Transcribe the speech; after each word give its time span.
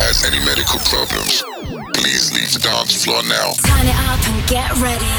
has 0.00 0.24
any 0.24 0.38
medical 0.44 0.78
problems, 0.90 1.42
please 1.94 2.32
leave 2.34 2.52
the 2.52 2.58
dance 2.58 3.04
floor 3.04 3.22
now. 3.24 3.54
Turn 3.62 3.86
it 3.86 3.98
up 4.10 4.20
and 4.26 4.38
get 4.50 4.70
ready. 4.82 5.14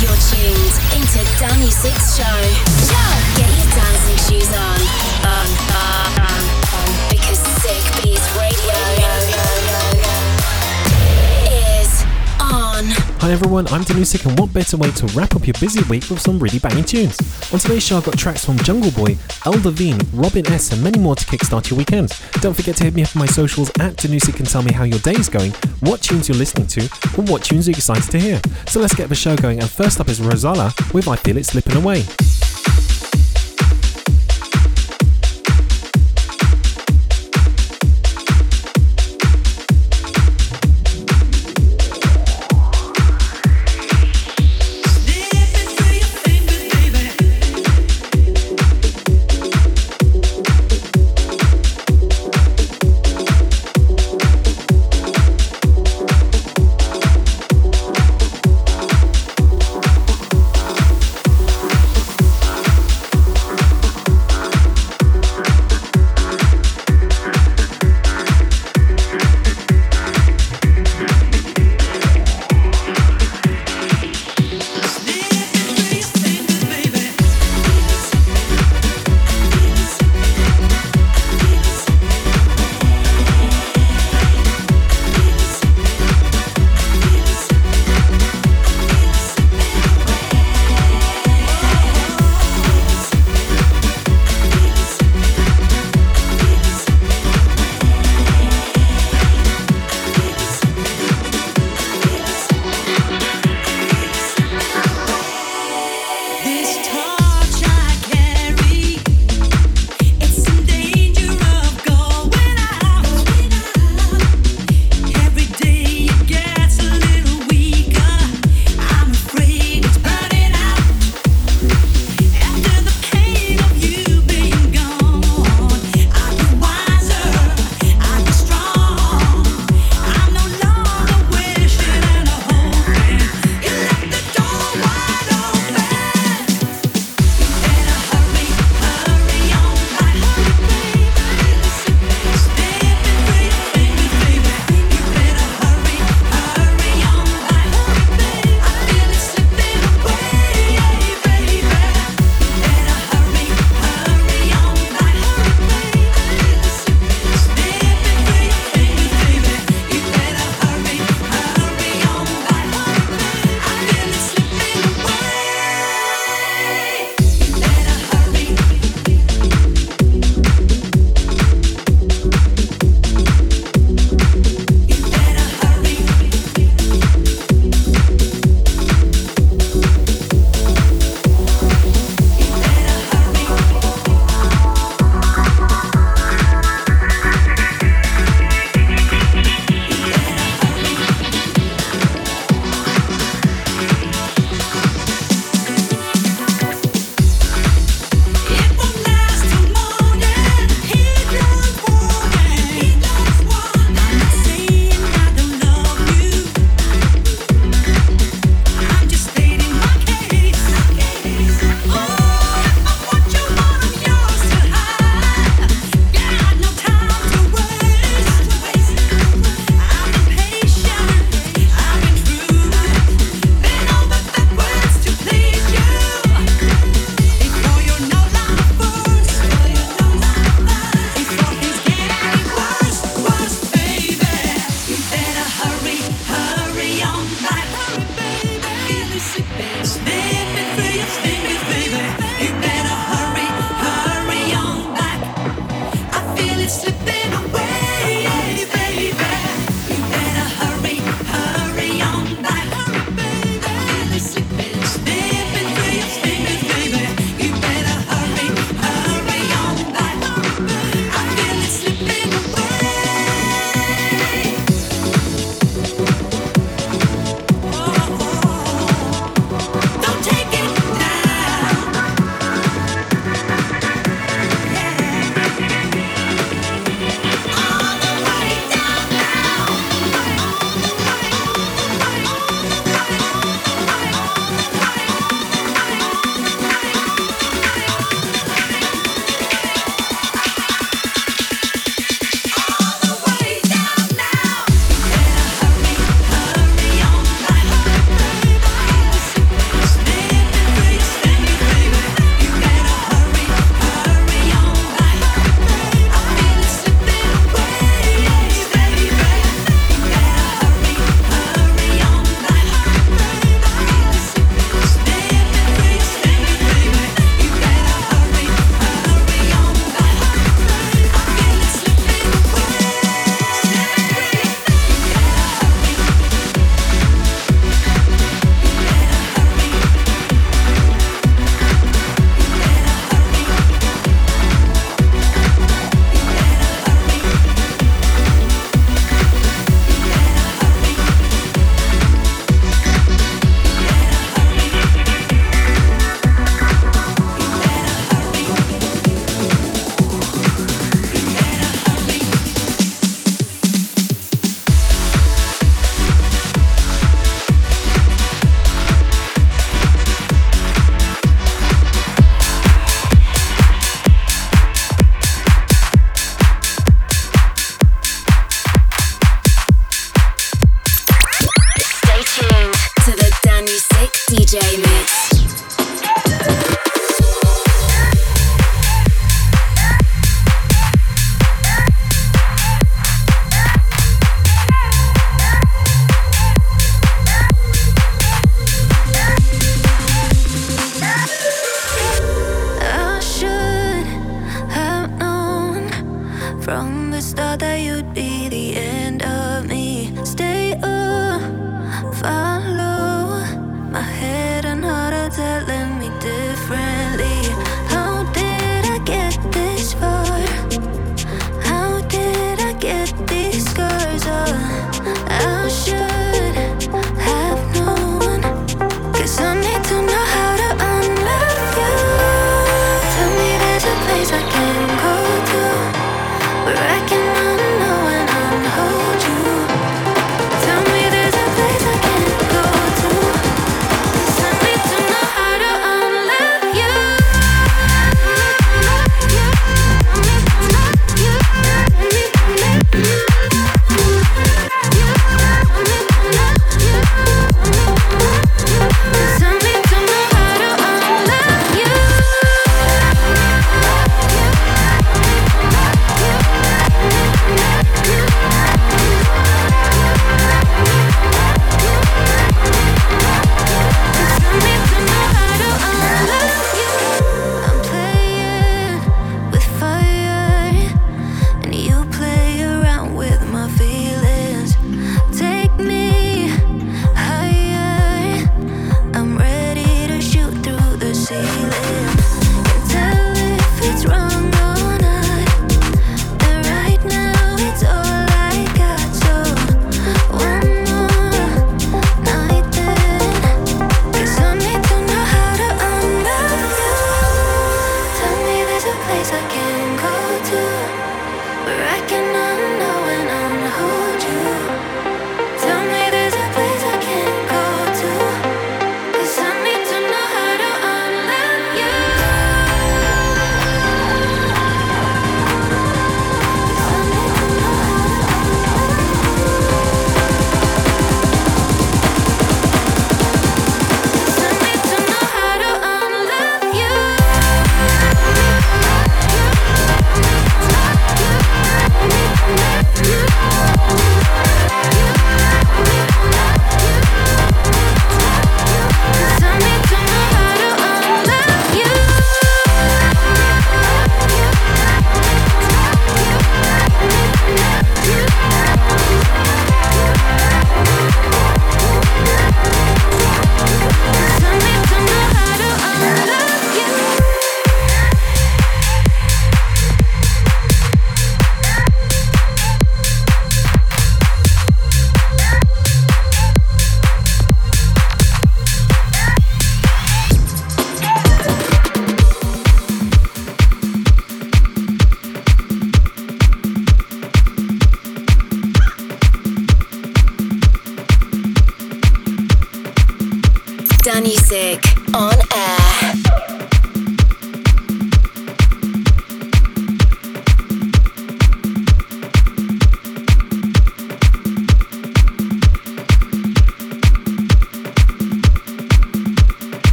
You're 0.00 0.20
tuned 0.28 0.76
into 0.94 1.20
Danny 1.40 1.70
Six 1.70 2.16
Show. 2.16 2.38
Get 3.36 3.48
your 3.56 3.70
dancing 3.72 4.20
shoes 4.28 4.52
on. 4.52 4.78
On, 5.24 5.48
on, 5.64 5.67
Hi 13.20 13.32
everyone, 13.32 13.66
I'm 13.68 13.82
Danusik 13.82 14.24
and 14.26 14.38
what 14.38 14.52
better 14.52 14.76
way 14.76 14.92
to 14.92 15.06
wrap 15.08 15.34
up 15.34 15.44
your 15.44 15.54
busy 15.60 15.82
week 15.90 16.08
with 16.08 16.20
some 16.20 16.38
really 16.38 16.60
banging 16.60 16.84
tunes. 16.84 17.18
On 17.52 17.58
today's 17.58 17.84
show 17.84 17.96
I've 17.96 18.04
got 18.04 18.16
tracks 18.16 18.44
from 18.44 18.56
Jungle 18.58 18.92
Boy, 18.92 19.18
El 19.44 19.58
Devine, 19.60 20.00
Robin 20.14 20.46
S 20.46 20.72
and 20.72 20.82
many 20.84 21.00
more 21.00 21.16
to 21.16 21.26
kickstart 21.26 21.68
your 21.68 21.78
weekend. 21.78 22.16
Don't 22.34 22.54
forget 22.54 22.76
to 22.76 22.84
hit 22.84 22.94
me 22.94 23.02
up 23.02 23.14
on 23.16 23.20
my 23.20 23.26
socials 23.26 23.70
at 23.80 23.96
Danusik 23.96 24.38
and 24.38 24.48
tell 24.48 24.62
me 24.62 24.72
how 24.72 24.84
your 24.84 25.00
day 25.00 25.14
is 25.14 25.28
going, 25.28 25.50
what 25.80 26.00
tunes 26.00 26.28
you're 26.28 26.38
listening 26.38 26.68
to, 26.68 26.84
or 27.18 27.24
what 27.24 27.42
tunes 27.42 27.66
you're 27.66 27.76
excited 27.76 28.08
to 28.08 28.20
hear. 28.20 28.40
So 28.68 28.78
let's 28.78 28.94
get 28.94 29.08
the 29.08 29.16
show 29.16 29.36
going 29.36 29.58
and 29.58 29.68
first 29.68 29.98
up 29.98 30.08
is 30.08 30.20
Rosala 30.20 30.72
with 30.94 31.08
I 31.08 31.16
Feel 31.16 31.38
It 31.38 31.44
Slipping 31.44 31.76
Away. 31.76 32.04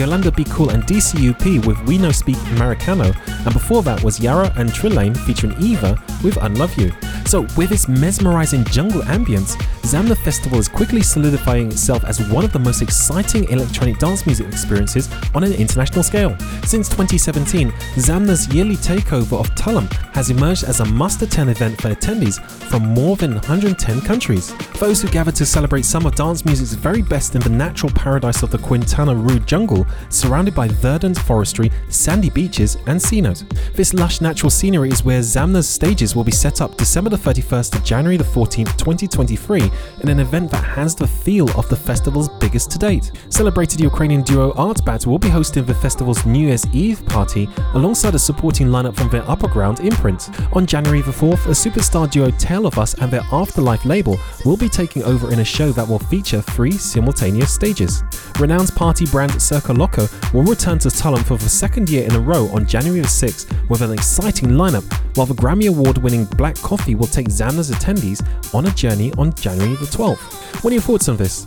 Yolanda 0.00 0.32
Be 0.32 0.44
Cool 0.44 0.70
and 0.70 0.82
DCUP 0.84 1.66
with 1.66 1.78
We 1.82 1.98
No 1.98 2.10
Speak 2.10 2.38
Americano, 2.52 3.12
and 3.26 3.52
before 3.52 3.82
that 3.82 4.02
was 4.02 4.18
Yara 4.18 4.50
and 4.56 4.70
Trillane 4.70 5.14
featuring 5.14 5.54
Eva 5.60 6.02
with 6.24 6.38
Unlove 6.38 6.74
You. 6.78 6.90
So, 7.26 7.42
with 7.54 7.70
its 7.70 7.86
mesmerizing 7.86 8.64
jungle 8.64 9.02
ambience, 9.02 9.60
Zamna 9.82 10.16
Festival 10.16 10.58
is 10.58 10.68
quickly 10.68 11.02
solidifying 11.02 11.68
itself 11.68 12.02
as 12.04 12.26
one 12.30 12.46
of 12.46 12.52
the 12.54 12.58
most 12.58 12.80
exciting 12.80 13.44
electronic 13.50 13.98
dance 13.98 14.24
music 14.24 14.46
experiences 14.48 15.10
on 15.34 15.44
an 15.44 15.52
international 15.52 16.02
scale. 16.02 16.34
Since 16.64 16.88
2017, 16.88 17.70
Zamna's 17.96 18.48
yearly 18.54 18.76
takeover 18.76 19.38
of 19.38 19.50
Tulum 19.54 19.86
has 20.12 20.30
emerged 20.30 20.64
as 20.64 20.80
a 20.80 20.84
must 20.84 21.22
attend 21.22 21.50
event 21.50 21.80
for 21.80 21.94
attendees 21.94 22.40
from 22.70 22.82
more 22.86 23.16
than 23.16 23.34
110 23.34 24.00
countries. 24.02 24.54
Those 24.78 25.02
who 25.02 25.08
gather 25.08 25.32
to 25.32 25.46
celebrate 25.46 25.84
some 25.84 26.06
of 26.06 26.14
dance 26.14 26.44
music's 26.44 26.74
very 26.74 27.02
best 27.02 27.34
in 27.34 27.40
the 27.40 27.50
natural 27.50 27.92
paradise 27.92 28.42
of 28.42 28.50
the 28.50 28.58
Quintana 28.58 29.14
Roo 29.14 29.38
jungle, 29.40 29.86
surrounded 30.08 30.54
by 30.54 30.68
verdant 30.68 31.18
forestry, 31.18 31.70
sandy 31.88 32.30
beaches, 32.30 32.76
and 32.86 33.00
cenote. 33.00 33.44
This 33.74 33.94
lush 33.94 34.20
natural 34.20 34.50
scenery 34.50 34.90
is 34.90 35.04
where 35.04 35.20
Zamna's 35.20 35.68
stages 35.68 36.16
will 36.16 36.24
be 36.24 36.32
set 36.32 36.60
up 36.60 36.76
December 36.76 37.10
the 37.10 37.16
31st 37.16 37.72
to 37.72 37.82
January 37.82 38.16
the 38.16 38.24
14th, 38.24 38.76
2023, 38.76 39.70
in 40.02 40.08
an 40.08 40.20
event 40.20 40.50
that 40.50 40.64
has 40.64 40.94
the 40.94 41.06
feel 41.06 41.48
of 41.58 41.68
the 41.68 41.76
festival's 41.76 42.28
biggest 42.40 42.70
to 42.70 42.78
date. 42.78 43.12
Celebrated 43.28 43.80
Ukrainian 43.80 44.22
duo 44.22 44.52
Artbat 44.54 45.06
will 45.06 45.18
be 45.18 45.28
hosting 45.28 45.64
the 45.64 45.74
festival's 45.74 46.24
New 46.26 46.46
Year's 46.48 46.66
Eve 46.72 47.04
party 47.06 47.48
alongside 47.74 48.14
a 48.14 48.18
supporting 48.18 48.68
lineup 48.68 48.96
from 48.96 49.08
their 49.10 49.28
Upper 49.30 49.48
Ground 49.48 49.80
imprint. 50.00 50.30
On 50.54 50.64
January 50.64 51.02
the 51.02 51.10
4th, 51.10 51.46
a 51.46 51.50
superstar 51.50 52.10
duo 52.10 52.30
Tale 52.30 52.66
of 52.66 52.78
Us 52.78 52.94
and 52.94 53.10
their 53.10 53.22
Afterlife 53.32 53.84
label 53.84 54.18
will 54.44 54.56
be 54.56 54.68
taking 54.68 55.02
over 55.04 55.30
in 55.32 55.40
a 55.40 55.44
show 55.44 55.72
that 55.72 55.86
will 55.86 55.98
feature 55.98 56.40
three 56.40 56.72
simultaneous 56.72 57.52
stages. 57.52 58.02
Renowned 58.38 58.74
party 58.74 59.04
brand 59.06 59.32
Circoloco 59.32 60.08
will 60.32 60.42
return 60.42 60.78
to 60.78 60.88
Tulum 60.88 61.24
for 61.24 61.36
the 61.36 61.48
second 61.48 61.90
year 61.90 62.04
in 62.04 62.14
a 62.14 62.20
row 62.20 62.48
on 62.48 62.66
January 62.66 63.00
the 63.00 63.06
6th 63.06 63.68
with 63.68 63.82
an 63.82 63.92
exciting 63.92 64.50
lineup, 64.50 64.90
while 65.16 65.26
the 65.26 65.34
Grammy 65.34 65.68
Award 65.68 65.98
winning 65.98 66.24
Black 66.24 66.56
Coffee 66.56 66.94
will 66.94 67.06
take 67.06 67.28
Zamna's 67.28 67.70
attendees 67.70 68.24
on 68.54 68.66
a 68.66 68.70
journey 68.70 69.12
on 69.18 69.34
January 69.34 69.76
the 69.76 69.86
12th. 69.86 70.64
What 70.64 70.70
are 70.70 70.74
your 70.74 70.82
thoughts 70.82 71.08
on 71.08 71.16
this? 71.16 71.44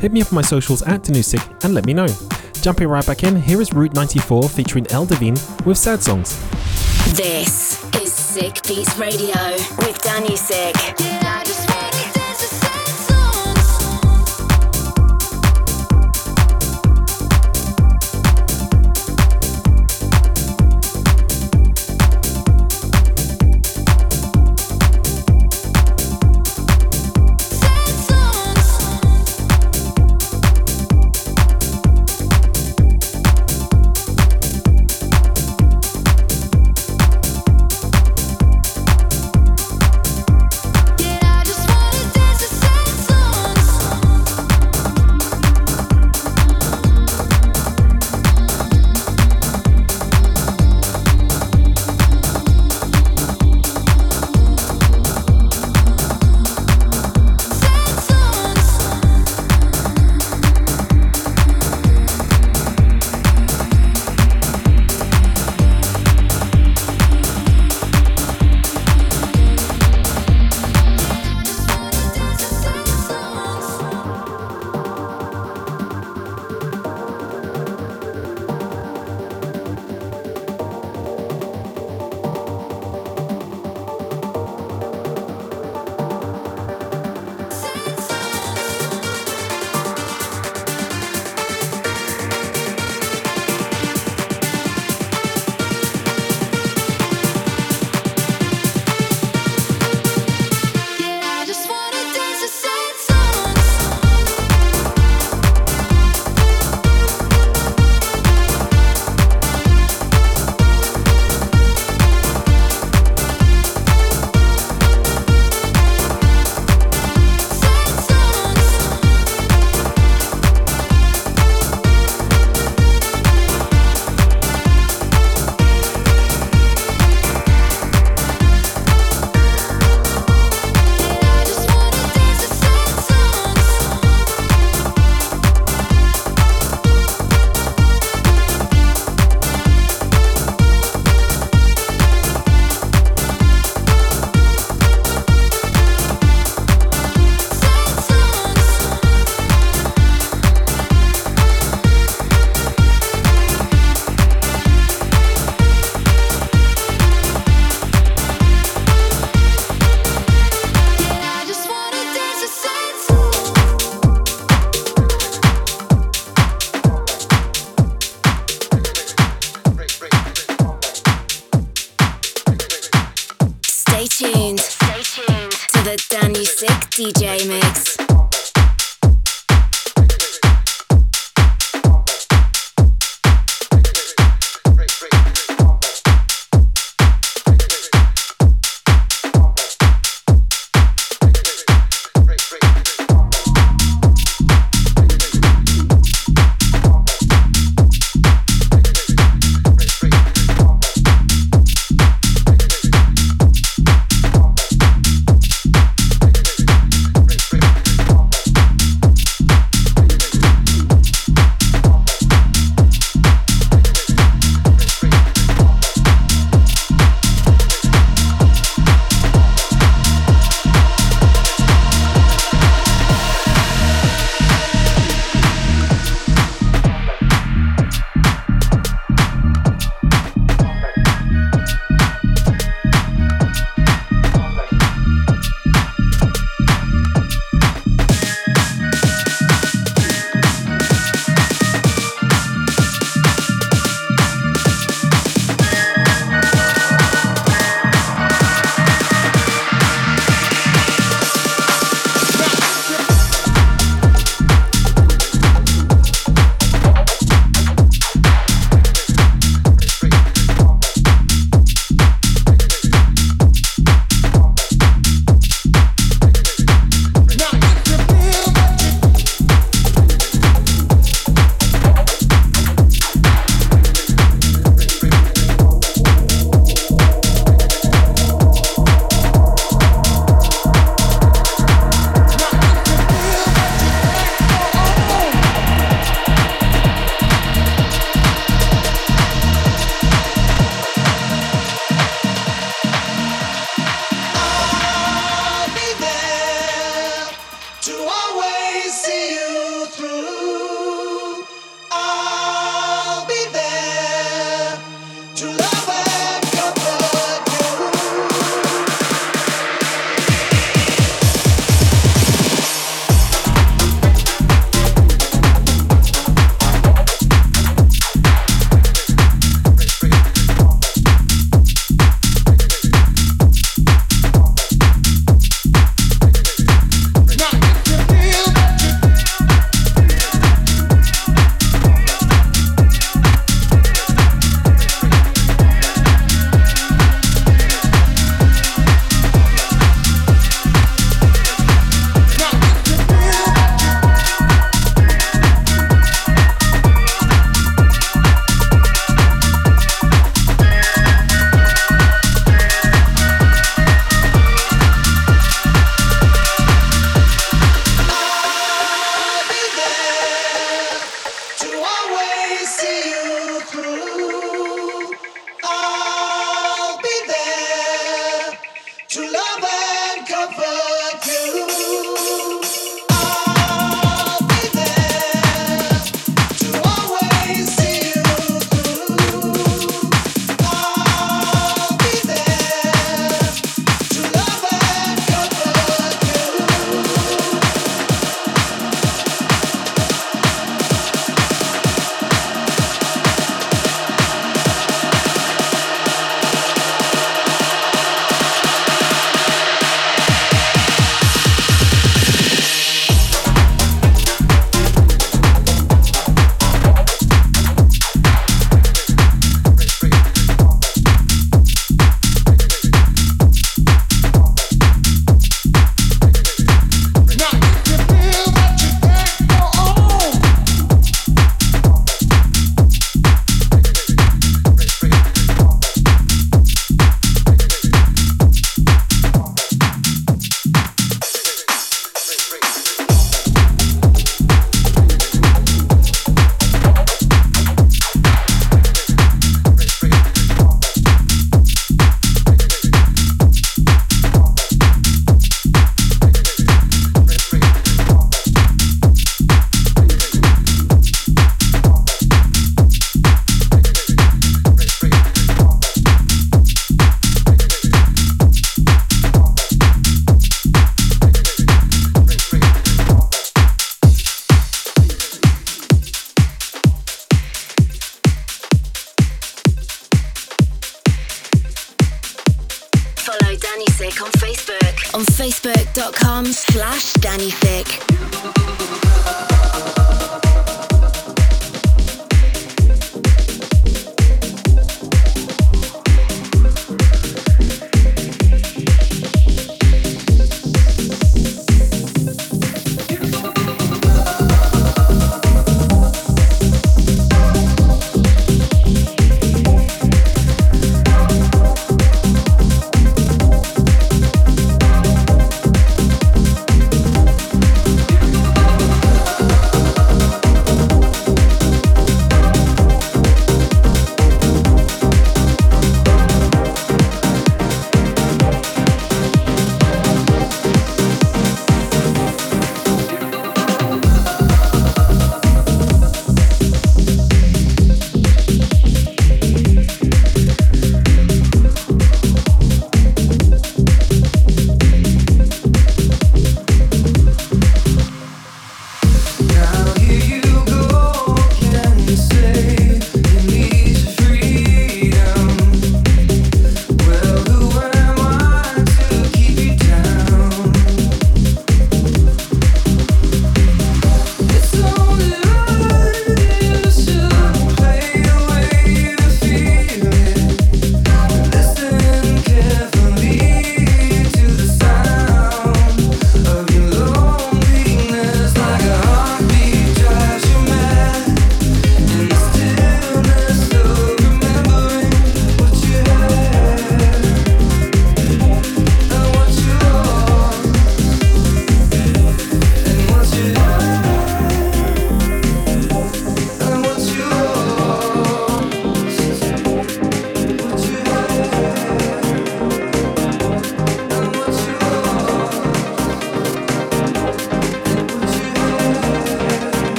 Hit 0.00 0.12
me 0.12 0.22
up 0.22 0.32
on 0.32 0.36
my 0.36 0.42
socials 0.42 0.82
at 0.82 1.02
Danusik 1.02 1.64
and 1.64 1.74
let 1.74 1.86
me 1.86 1.94
know. 1.94 2.08
Jumping 2.62 2.88
right 2.88 3.06
back 3.06 3.22
in, 3.24 3.40
here 3.40 3.60
is 3.60 3.72
Route 3.72 3.94
94 3.94 4.48
featuring 4.48 4.86
El 4.90 5.06
Devine 5.06 5.36
with 5.64 5.78
Sad 5.78 6.02
Songs. 6.02 6.38
This 7.14 7.71
is 8.36 8.42
Sick 8.42 8.62
Beats 8.66 8.98
Radio 8.98 9.34
with 9.78 10.00
Danny 10.02 10.36
Sick. 10.36 11.31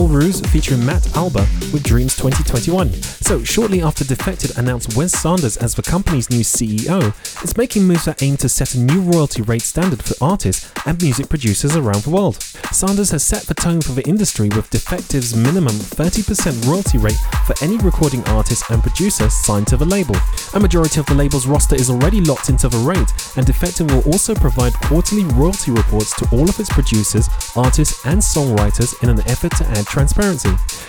Soul 0.00 0.09
Ruse 0.10 0.40
featuring 0.40 0.84
Matt 0.84 1.16
Alba 1.16 1.46
with 1.72 1.84
Dreams 1.84 2.16
2021. 2.16 2.92
So, 3.22 3.44
shortly 3.44 3.80
after 3.80 4.04
Defected 4.04 4.58
announced 4.58 4.96
Wes 4.96 5.16
Saunders 5.16 5.56
as 5.56 5.74
the 5.74 5.82
company's 5.82 6.28
new 6.30 6.40
CEO, 6.40 7.08
it's 7.42 7.56
making 7.56 7.84
moves 7.84 8.06
that 8.06 8.20
aim 8.22 8.36
to 8.38 8.48
set 8.48 8.74
a 8.74 8.80
new 8.80 9.00
royalty 9.00 9.42
rate 9.42 9.62
standard 9.62 10.02
for 10.02 10.14
artists 10.22 10.70
and 10.84 11.00
music 11.00 11.28
producers 11.28 11.76
around 11.76 12.02
the 12.02 12.10
world. 12.10 12.42
Saunders 12.72 13.10
has 13.12 13.22
set 13.22 13.44
the 13.44 13.54
tone 13.54 13.80
for 13.80 13.92
the 13.92 14.06
industry 14.08 14.48
with 14.48 14.68
Defected's 14.70 15.36
minimum 15.36 15.74
30% 15.74 16.66
royalty 16.66 16.98
rate 16.98 17.18
for 17.46 17.54
any 17.62 17.78
recording 17.78 18.24
artist 18.28 18.68
and 18.70 18.82
producer 18.82 19.30
signed 19.30 19.68
to 19.68 19.76
the 19.76 19.84
label. 19.84 20.16
A 20.54 20.60
majority 20.60 20.98
of 20.98 21.06
the 21.06 21.14
label's 21.14 21.46
roster 21.46 21.76
is 21.76 21.88
already 21.88 22.20
locked 22.20 22.48
into 22.48 22.68
the 22.68 22.78
rate, 22.78 23.12
and 23.36 23.46
Defected 23.46 23.90
will 23.90 24.02
also 24.12 24.34
provide 24.34 24.74
quarterly 24.74 25.24
royalty 25.24 25.70
reports 25.70 26.14
to 26.16 26.28
all 26.32 26.48
of 26.48 26.58
its 26.58 26.68
producers, 26.68 27.28
artists, 27.54 28.04
and 28.04 28.18
songwriters 28.18 29.00
in 29.02 29.08
an 29.08 29.20
effort 29.28 29.52
to 29.56 29.64
add 29.66 29.86
transparency. 29.86 30.09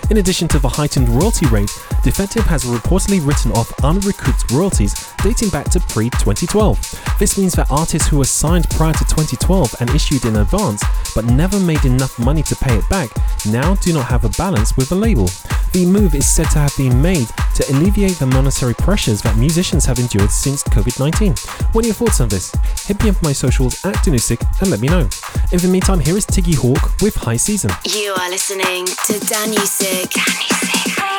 In 0.09 0.17
addition 0.17 0.47
to 0.49 0.59
the 0.59 0.67
heightened 0.67 1.09
royalty 1.09 1.45
rate, 1.47 1.71
Defected 2.03 2.41
has 2.43 2.63
reportedly 2.65 3.23
written 3.25 3.51
off 3.51 3.71
unrecouped 3.83 4.51
royalties 4.51 5.13
dating 5.21 5.49
back 5.49 5.69
to 5.69 5.79
pre 5.79 6.09
2012. 6.09 7.15
This 7.19 7.37
means 7.37 7.53
that 7.53 7.69
artists 7.69 8.07
who 8.07 8.17
were 8.17 8.25
signed 8.25 8.67
prior 8.71 8.93
to 8.93 9.05
2012 9.05 9.75
and 9.79 9.89
issued 9.91 10.25
in 10.25 10.37
advance 10.37 10.83
but 11.13 11.25
never 11.25 11.59
made 11.59 11.85
enough 11.85 12.17
money 12.17 12.41
to 12.41 12.55
pay 12.55 12.75
it 12.75 12.89
back 12.89 13.09
now 13.45 13.75
do 13.75 13.93
not 13.93 14.05
have 14.05 14.25
a 14.25 14.29
balance 14.29 14.75
with 14.77 14.89
the 14.89 14.95
label. 14.95 15.29
The 15.73 15.85
move 15.85 16.15
is 16.15 16.27
said 16.27 16.49
to 16.51 16.59
have 16.59 16.75
been 16.75 17.01
made 17.01 17.27
to 17.55 17.65
alleviate 17.71 18.17
the 18.17 18.25
monetary 18.25 18.73
pressures 18.73 19.21
that 19.21 19.37
musicians 19.37 19.85
have 19.85 19.99
endured 19.99 20.31
since 20.31 20.63
COVID 20.63 20.99
19. 20.99 21.33
What 21.71 21.85
are 21.85 21.87
your 21.87 21.95
thoughts 21.95 22.19
on 22.19 22.29
this? 22.29 22.51
Hit 22.85 23.01
me 23.03 23.09
up 23.09 23.17
on 23.17 23.29
my 23.29 23.33
socials 23.33 23.83
at 23.85 23.95
Danusik 24.03 24.41
and 24.59 24.71
let 24.71 24.79
me 24.79 24.87
know. 24.87 25.07
In 25.51 25.59
the 25.59 25.69
meantime, 25.69 25.99
here 25.99 26.17
is 26.17 26.25
Tiggy 26.25 26.55
Hawk 26.55 26.99
with 27.01 27.15
High 27.15 27.37
Season. 27.37 27.71
You 27.85 28.13
are 28.19 28.29
listening 28.29 28.85
to 29.07 29.19
Danusik. 29.19 30.13
Danusik. 30.13 31.10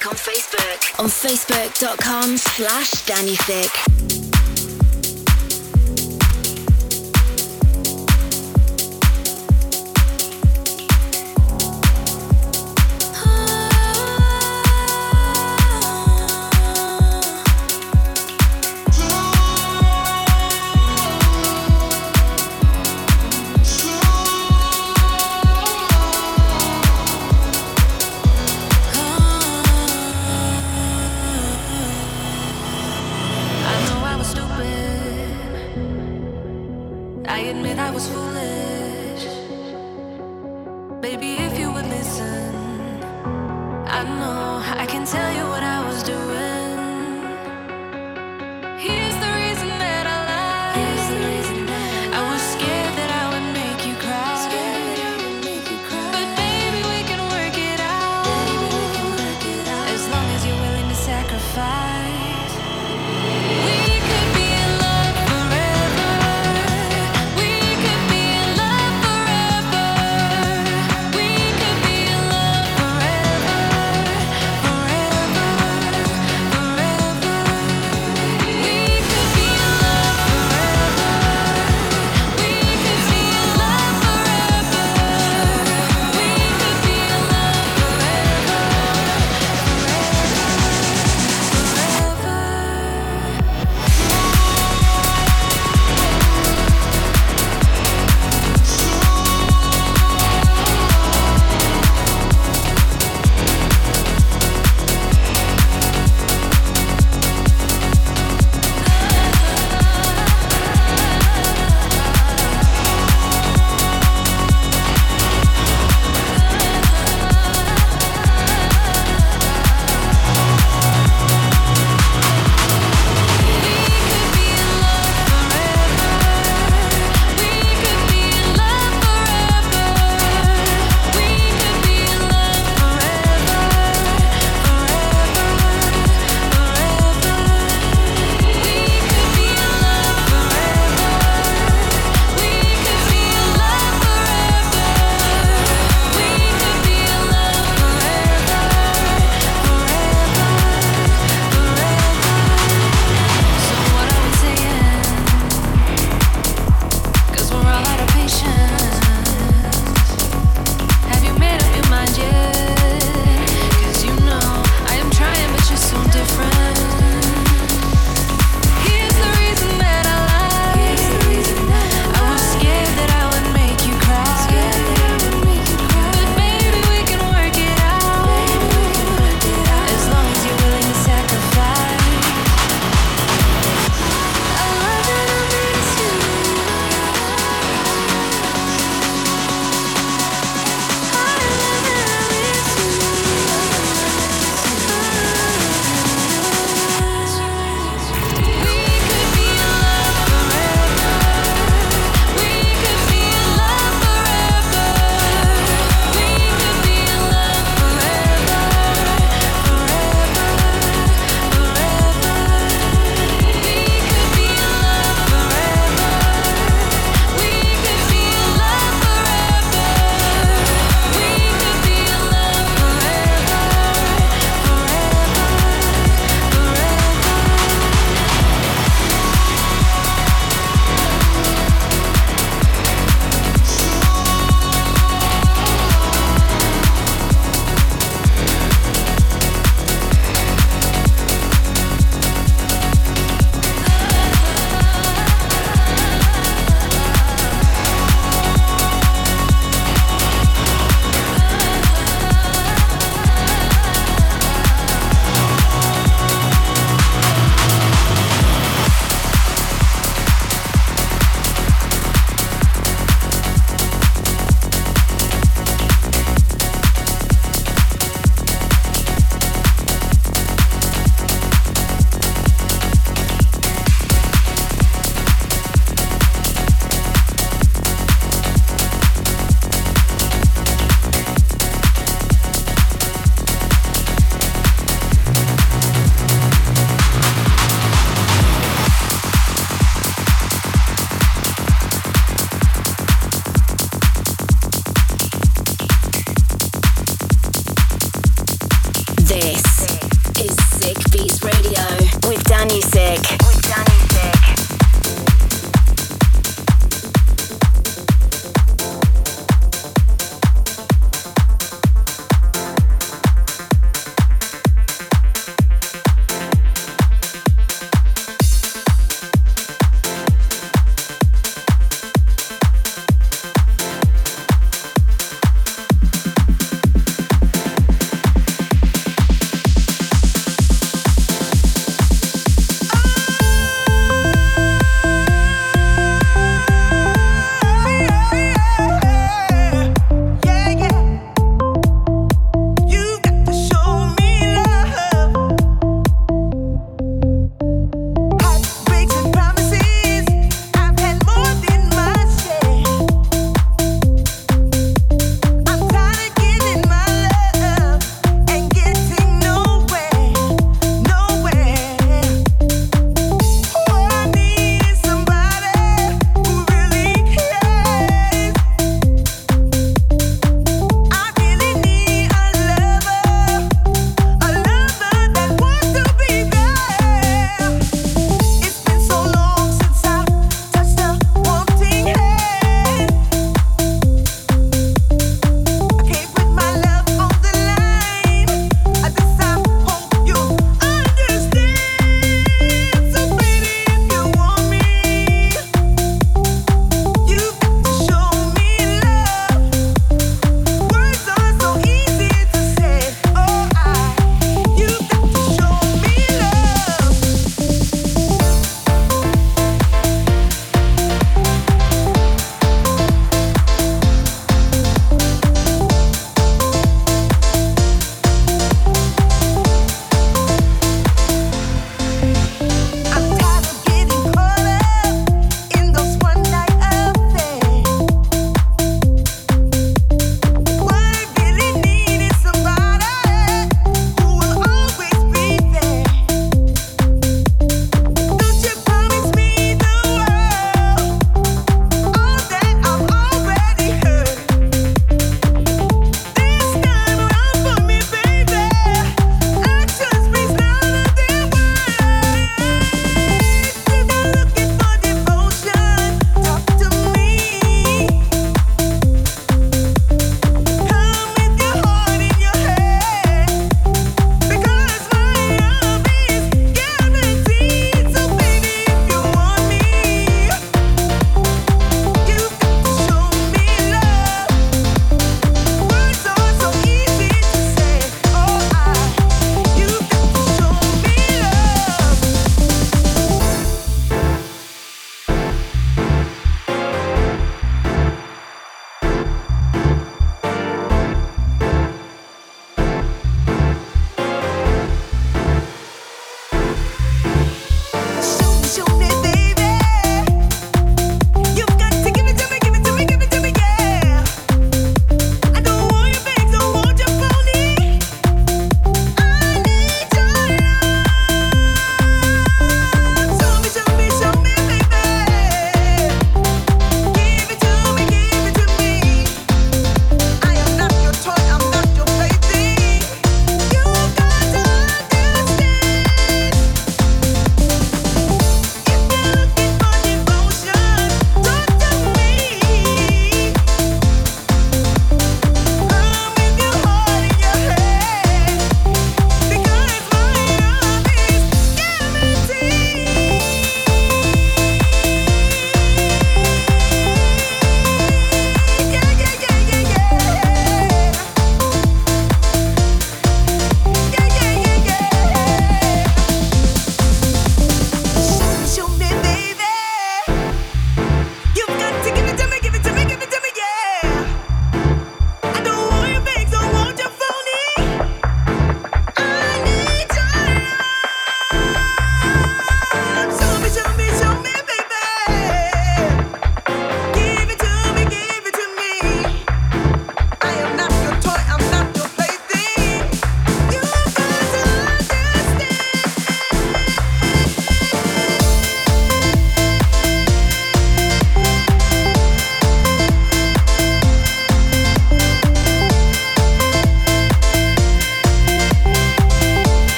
Thick 0.00 0.10
on 0.10 0.16
Facebook. 0.16 1.00
On 1.00 1.06
facebook.com 1.06 2.36
slash 2.36 2.90
Danny 3.06 3.36
Thick. 3.36 4.29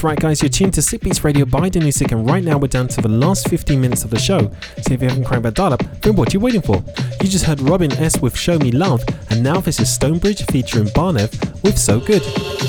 That's 0.00 0.06
right, 0.06 0.18
guys, 0.18 0.40
you're 0.40 0.48
tuned 0.48 0.72
to 0.72 0.80
Sick 0.80 1.02
Beats 1.02 1.22
Radio 1.24 1.44
by 1.44 1.68
Danusik, 1.68 2.10
and 2.10 2.26
right 2.26 2.42
now 2.42 2.56
we're 2.56 2.68
down 2.68 2.88
to 2.88 3.02
the 3.02 3.08
last 3.10 3.50
15 3.50 3.78
minutes 3.78 4.02
of 4.02 4.08
the 4.08 4.18
show. 4.18 4.50
So 4.80 4.94
if 4.94 5.02
you 5.02 5.08
haven't 5.10 5.24
cranked 5.24 5.42
that 5.42 5.52
dial 5.52 5.74
up, 5.74 5.82
then 6.00 6.16
what 6.16 6.30
are 6.30 6.32
you 6.32 6.40
waiting 6.40 6.62
for? 6.62 6.82
You 7.20 7.28
just 7.28 7.44
heard 7.44 7.60
Robin 7.60 7.92
S. 7.92 8.18
with 8.22 8.34
Show 8.34 8.58
Me 8.58 8.72
Love, 8.72 9.04
and 9.28 9.42
now 9.42 9.60
this 9.60 9.78
is 9.78 9.92
Stonebridge 9.92 10.46
featuring 10.46 10.86
Barnev 10.86 11.62
with 11.62 11.76
So 11.76 12.00
Good. 12.00 12.22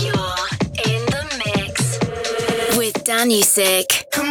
You're 0.03 0.13
in 0.83 1.05
the 1.05 1.41
mix 1.55 2.77
with 2.77 2.95
Danusik. 3.05 4.30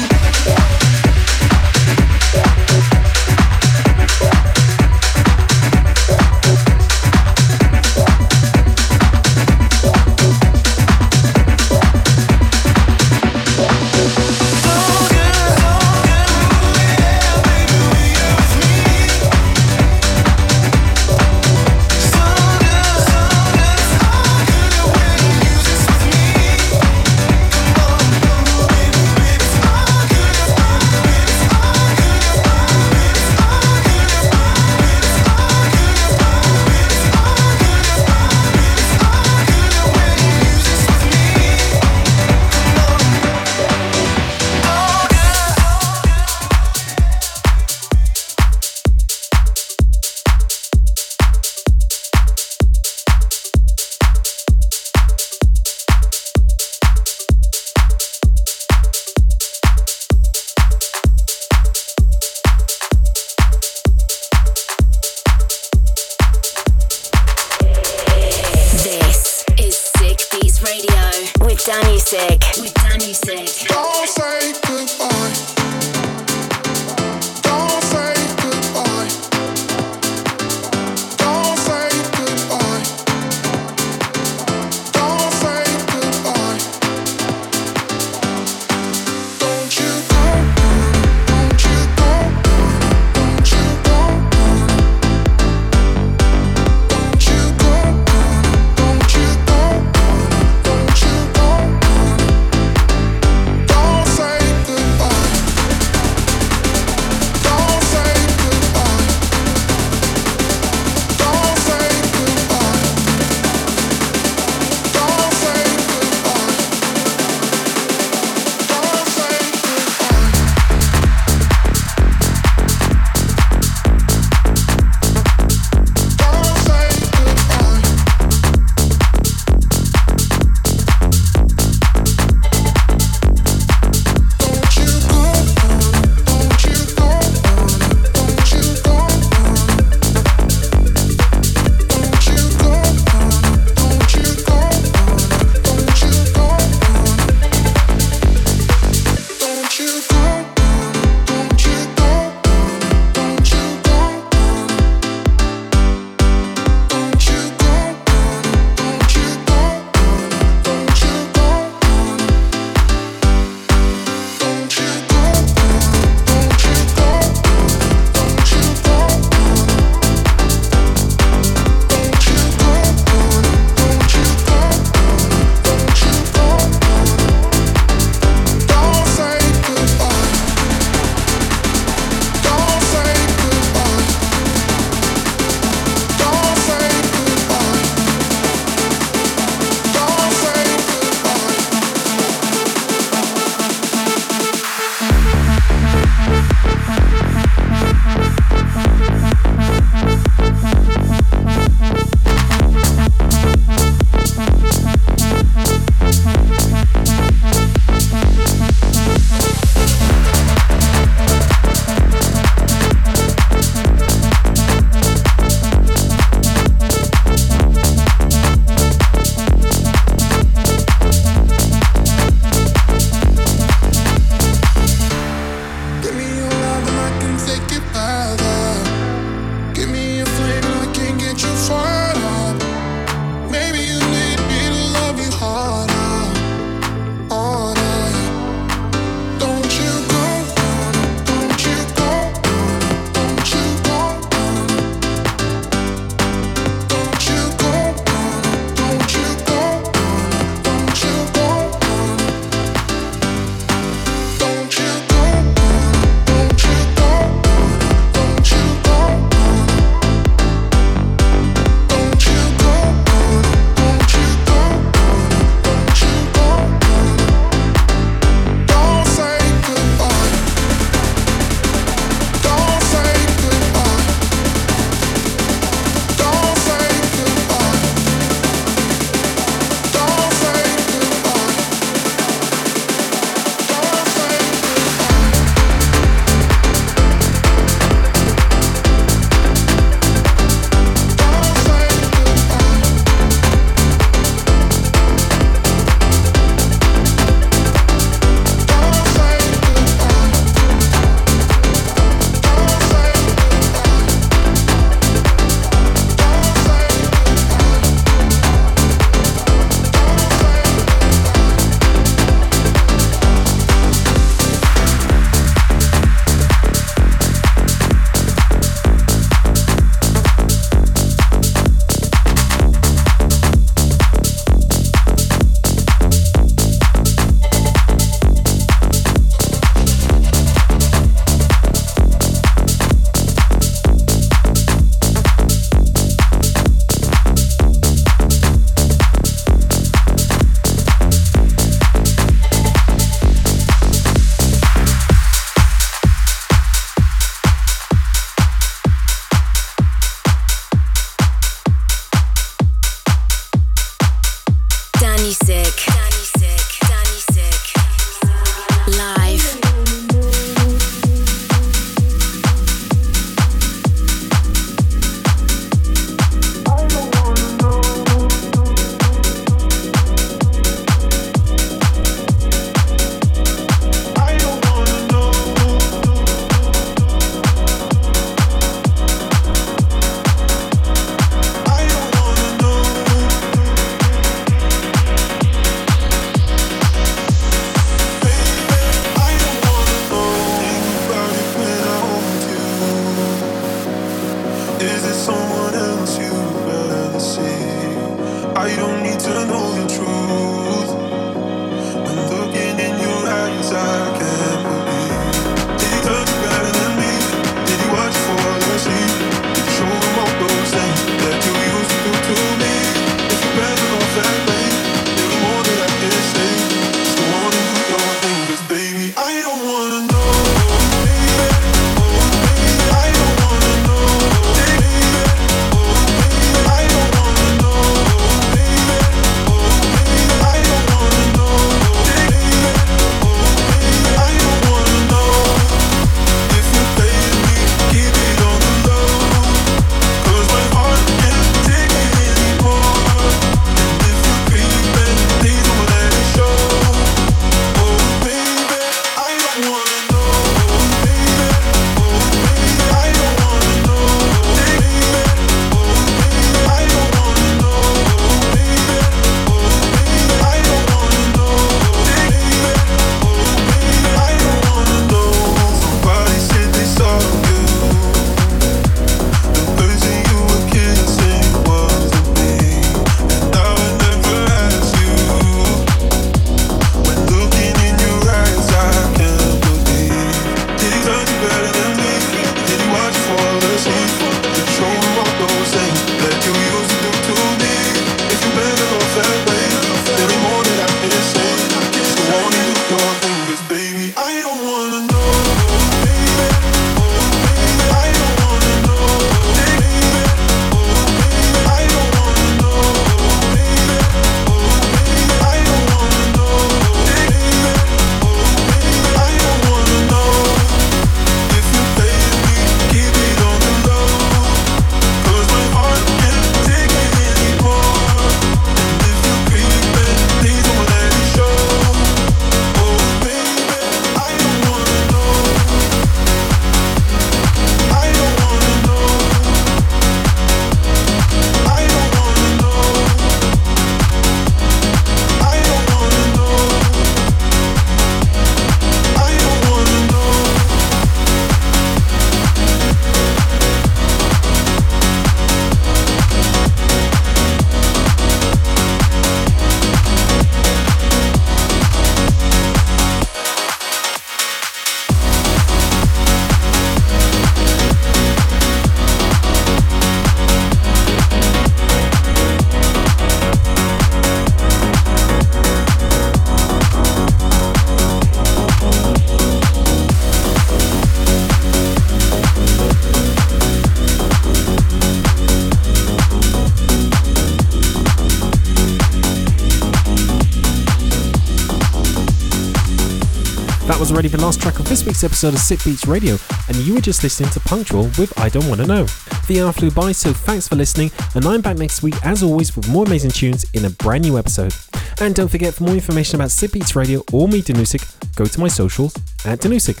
Already 584.24 584.38
the 584.38 584.44
last 584.44 584.62
track 584.62 584.78
of 584.78 584.88
this 584.88 585.04
week's 585.04 585.22
episode 585.22 585.52
of 585.52 585.60
Sick 585.60 585.84
Beats 585.84 586.06
Radio, 586.06 586.38
and 586.68 586.76
you 586.78 586.94
were 586.94 587.00
just 587.02 587.22
listening 587.22 587.50
to 587.50 587.60
Punctual 587.60 588.04
with 588.16 588.32
I 588.38 588.48
Don't 588.48 588.66
Wanna 588.68 588.86
Know. 588.86 589.04
The 589.48 589.60
hour 589.60 589.70
flew 589.70 589.90
by, 589.90 590.12
so 590.12 590.32
thanks 590.32 590.66
for 590.66 590.76
listening, 590.76 591.10
and 591.34 591.44
I'm 591.44 591.60
back 591.60 591.76
next 591.76 592.02
week 592.02 592.14
as 592.24 592.42
always 592.42 592.74
with 592.74 592.88
more 592.88 593.04
amazing 593.04 593.32
tunes 593.32 593.66
in 593.74 593.84
a 593.84 593.90
brand 593.90 594.22
new 594.24 594.38
episode. 594.38 594.74
And 595.20 595.34
don't 595.34 595.48
forget, 595.48 595.74
for 595.74 595.84
more 595.84 595.94
information 595.94 596.36
about 596.36 596.52
Sick 596.52 596.72
Beats 596.72 596.96
Radio 596.96 597.22
or 597.34 597.48
me, 597.48 597.60
Danusik, 597.60 598.02
go 598.34 598.46
to 598.46 598.60
my 598.60 598.68
socials 598.68 599.14
at 599.44 599.58
Danusik. 599.58 600.00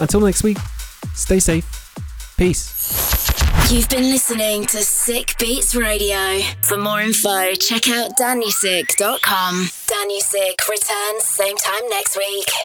Until 0.00 0.20
next 0.22 0.42
week, 0.42 0.58
stay 1.14 1.38
safe. 1.38 1.64
Peace. 2.36 3.70
You've 3.70 3.88
been 3.88 4.10
listening 4.10 4.66
to 4.66 4.78
Sick 4.78 5.36
Beats 5.38 5.76
Radio. 5.76 6.40
For 6.62 6.76
more 6.76 7.00
info, 7.00 7.52
check 7.54 7.88
out 7.90 8.16
danusik.com. 8.18 9.54
Danusik 9.86 10.68
returns 10.68 11.24
same 11.24 11.56
time 11.56 11.88
next 11.90 12.16
week. 12.16 12.50